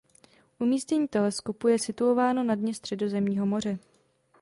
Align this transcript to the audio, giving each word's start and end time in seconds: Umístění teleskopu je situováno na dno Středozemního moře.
Umístění 0.59 1.07
teleskopu 1.07 1.67
je 1.67 1.79
situováno 1.79 2.43
na 2.43 2.55
dno 2.55 2.73
Středozemního 2.73 3.45
moře. 3.45 3.79